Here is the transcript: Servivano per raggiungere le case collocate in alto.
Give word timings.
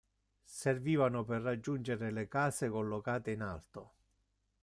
Servivano 0.61 1.23
per 1.23 1.41
raggiungere 1.43 2.09
le 2.09 2.27
case 2.27 2.69
collocate 2.71 3.29
in 3.29 3.41
alto. 3.43 3.91